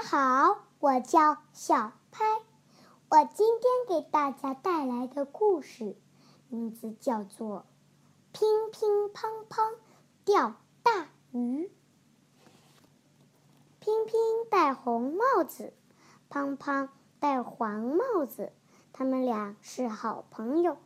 [0.00, 2.24] 家好，我叫小拍，
[3.10, 5.94] 我今天给大家带来的故事
[6.48, 7.58] 名字叫做
[8.32, 9.74] 《乒乒乓乓
[10.24, 11.66] 钓大鱼》。
[13.78, 14.14] 乒乒
[14.50, 15.74] 戴红帽子，
[16.30, 16.88] 乓乓
[17.18, 18.54] 戴黄帽子，
[18.94, 20.78] 他们俩是好朋友，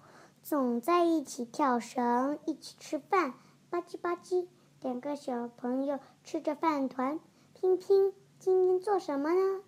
[0.43, 3.35] 总在一起跳绳，一起吃饭，
[3.71, 4.49] 吧唧吧唧。
[4.81, 7.21] 两个小朋友吃着饭团，
[7.55, 8.13] 乒乒
[8.45, 9.63] 今天做什么呢？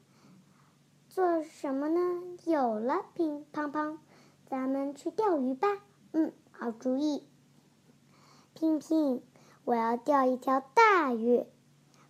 [1.09, 1.99] 做什么呢？
[2.45, 3.97] 有了，乒乓乓，
[4.51, 5.67] 咱们去钓鱼吧。
[6.13, 7.27] 嗯，好主意。
[8.53, 9.23] 乒乒，
[9.65, 11.47] 我要钓一条大鱼。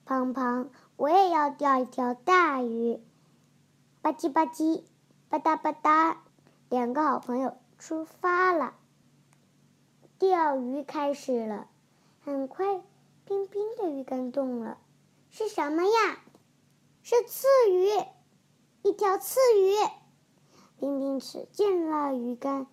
[0.05, 0.67] 乓乓，
[0.97, 3.01] 我也要钓一条大鱼。
[4.03, 4.83] 吧唧吧唧，
[5.29, 6.17] 吧嗒吧嗒，
[6.69, 8.75] 两个好朋友出发了。
[10.19, 11.69] 钓鱼开始了，
[12.25, 12.83] 很快。
[13.25, 14.79] 冰冰的鱼竿动了，
[15.31, 16.19] 是什么呀？
[17.09, 17.87] 是刺鱼，
[18.83, 19.77] 一条刺鱼。
[20.81, 22.67] 冰冰使劲拉鱼竿，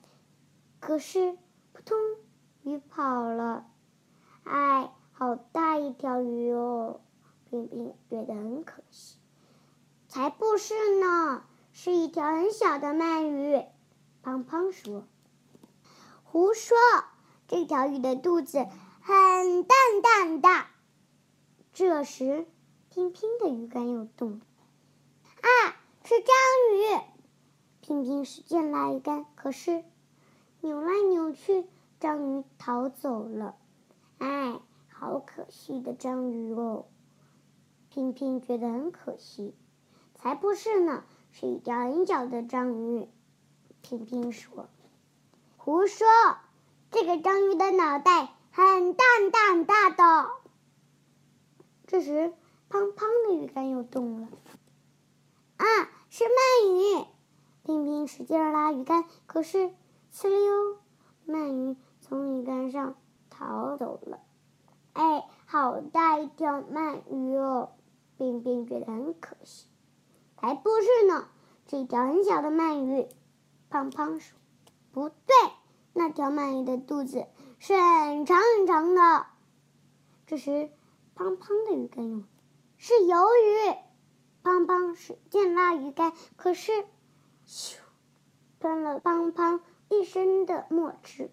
[0.79, 1.37] 可是
[1.71, 1.95] 扑通，
[2.63, 3.67] 鱼跑了。
[4.43, 7.01] 哎，好大一条鱼哦！
[7.51, 9.19] 冰冰觉得很可惜。
[10.07, 13.63] 才不是呢，是一条很小的鳗鱼。
[14.23, 15.03] 胖胖说
[16.25, 16.75] ：“胡说，
[17.47, 18.65] 这条鱼的肚子。”
[19.05, 20.49] 很淡淡的。
[21.71, 22.47] 这时，
[22.93, 24.39] 乒乒的鱼竿又动了。
[25.41, 26.35] 啊，是章
[26.75, 27.01] 鱼！
[27.81, 29.83] 乒乒使劲拉鱼竿，可是
[30.61, 31.65] 扭来扭去，
[31.99, 33.55] 章鱼逃走了。
[34.19, 36.85] 哎，好可惜的章鱼哦！
[37.89, 39.55] 乒乒觉得很可惜。
[40.13, 43.07] 才不是呢，是一条很小的章鱼。
[43.81, 44.69] 乒乒说
[45.57, 46.05] ：“胡说，
[46.91, 50.29] 这个章鱼的脑袋。”很大很大的。
[51.87, 52.35] 这时，
[52.73, 54.27] 胖胖的鱼竿又动了。
[55.57, 55.65] 啊，
[56.09, 57.05] 是鳗鱼！
[57.61, 59.69] 冰冰使劲拉鱼竿，可是，
[60.11, 60.79] 呲溜，
[61.27, 62.95] 鳗鱼从鱼竿上
[63.29, 64.21] 逃走了。
[64.93, 67.73] 哎，好大一条鳗鱼哦！
[68.17, 69.67] 冰冰觉得很可惜。
[70.37, 71.27] 才不是呢，
[71.69, 73.07] 是一条很小的鳗鱼。
[73.69, 74.35] 胖胖说
[74.91, 75.35] ：“不对，
[75.93, 77.27] 那条鳗鱼的肚子。”
[77.61, 79.27] 是很长很长的。
[80.25, 80.71] 这时，
[81.13, 82.23] 胖胖的鱼竿又
[82.83, 83.77] 是鱿鱼。
[84.43, 86.73] 胖胖使劲拉鱼竿，可是，
[87.47, 87.77] 咻，
[88.59, 91.31] 喷了胖胖一身的墨汁。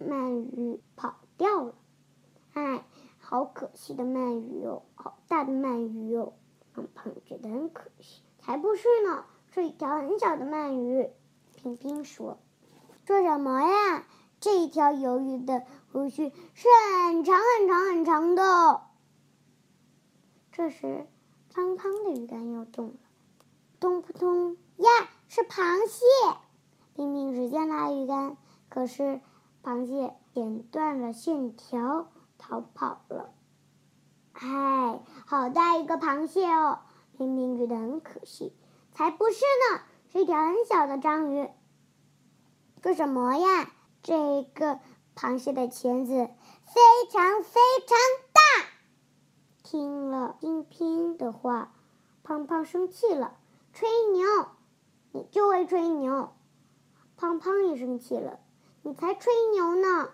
[0.00, 1.76] 鳗鱼跑掉了。
[2.52, 2.84] 哎，
[3.20, 6.32] 好可惜的鳗鱼哦，好大的鳗鱼哦。
[6.74, 8.24] 胖胖觉得很可惜。
[8.40, 11.10] 才不是呢，是一条很小的鳗鱼。
[11.54, 12.40] 平平说
[13.06, 14.04] ：“说什么呀？”
[14.40, 16.68] 这一条鱿鱼的胡须是
[17.06, 18.82] 很长很长很长的。
[20.52, 21.06] 这时，
[21.54, 22.94] 胖胖的鱼竿又动了，
[23.80, 24.90] 咚扑通呀，
[25.26, 26.04] 是螃蟹！
[26.94, 28.36] 冰冰使劲拉鱼竿，
[28.68, 29.22] 可是
[29.62, 33.32] 螃蟹剪断了线条，逃跑了。
[34.32, 36.80] 嗨，好大一个螃蟹哦！
[37.16, 38.52] 冰冰觉得很可惜。
[38.92, 39.36] 才不是
[39.70, 39.80] 呢，
[40.12, 41.48] 是一条很小的章鱼。
[42.82, 43.70] 这什么呀？
[44.02, 44.80] 这个
[45.16, 48.31] 螃蟹的钳子非常非常。
[49.72, 51.72] 听了冰冰的话，
[52.22, 53.38] 胖胖生气了，
[53.72, 54.26] 吹牛，
[55.12, 56.28] 你就会吹牛。
[57.16, 58.38] 胖胖也生气了，
[58.82, 60.10] 你才吹牛呢！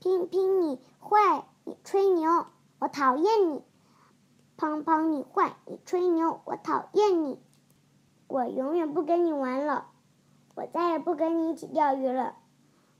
[0.00, 2.46] 拼拼你坏，你吹牛，
[2.80, 3.62] 我讨厌你。
[4.56, 7.40] 胖胖你坏，你吹牛，我讨厌你。
[8.26, 9.86] 我永远不跟你玩了，
[10.56, 12.34] 我再也不跟你一起钓鱼了。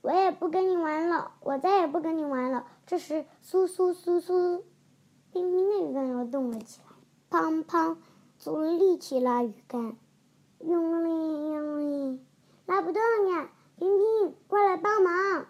[0.00, 2.68] 我也不跟你玩了，我再也不跟你玩了。
[2.86, 4.62] 这时，苏苏苏苏，
[5.36, 6.86] 冰冰的鱼竿又动了起来。
[7.28, 7.98] 胖胖
[8.38, 9.94] 足力气拉鱼竿，
[10.60, 11.80] 用力用
[12.14, 12.20] 力，
[12.64, 13.50] 拉不动呀！
[13.76, 15.44] 冰冰，快来帮忙！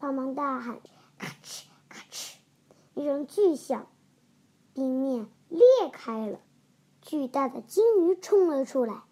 [0.00, 0.80] 胖胖大喊
[1.16, 2.34] ：“咔哧咔哧！”
[2.94, 3.86] 一声巨响，
[4.74, 5.60] 冰面裂
[5.92, 6.40] 开了，
[7.00, 9.04] 巨大的金鱼冲了出来。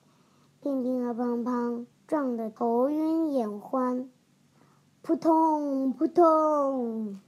[0.60, 3.96] 冰冰和胖胖撞得头晕眼花。
[5.02, 7.20] 扑通扑通，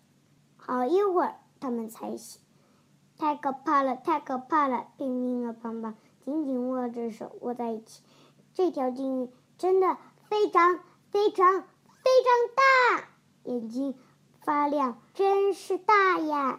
[0.56, 2.41] 好一会儿，他们才醒。
[3.22, 4.88] 太可怕了，太可怕了！
[4.96, 8.02] 冰冰和胖胖紧紧握着手，握在一起。
[8.52, 9.96] 这条金鱼真的
[10.28, 10.80] 非常
[11.12, 13.08] 非常非常大，
[13.44, 13.94] 眼睛
[14.40, 16.58] 发亮，真是大呀！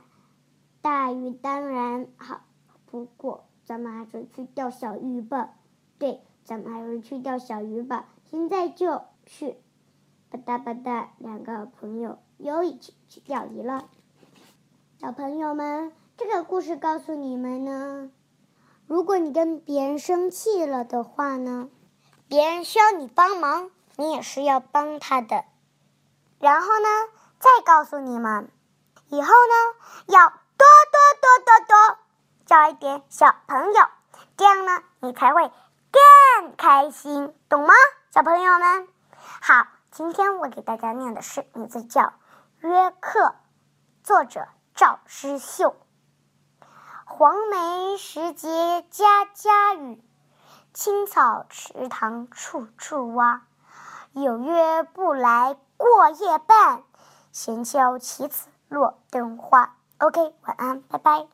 [0.82, 2.46] 大鱼当然好，
[2.86, 5.56] 不过咱们还是去钓小鱼吧。
[6.00, 8.08] 对，咱们还是去钓小鱼吧。
[8.24, 9.58] 现在就去。
[10.30, 13.90] 吧嗒吧嗒，两个朋友又一起去钓鱼了。
[14.98, 18.12] 小朋友们，这个故事告诉你们呢，
[18.86, 21.70] 如果你跟别人生气了的话呢，
[22.28, 25.44] 别人需要你帮忙，你也是要帮他的。
[26.38, 26.88] 然后呢，
[27.40, 28.52] 再告诉你们，
[29.08, 31.98] 以后呢要多多多多多
[32.46, 33.82] 交一点小朋友，
[34.38, 35.52] 这样呢你才会
[35.90, 37.74] 更开心，懂吗，
[38.12, 38.88] 小朋友们？
[39.42, 42.02] 好，今天我给大家念的诗名字叫
[42.60, 43.20] 《约克》，
[44.04, 45.76] 作者赵诗秀。
[47.16, 50.04] 黄梅时节家家雨，
[50.74, 53.44] 青草池塘处处蛙。
[54.14, 56.82] 有约不来过夜半，
[57.32, 59.76] 闲敲棋子落灯花。
[60.00, 61.28] OK，晚安，拜拜。